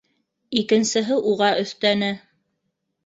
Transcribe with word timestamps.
Икенсеһе 0.61 1.19
уға 1.33 1.51
өҫтәне: 1.67 2.13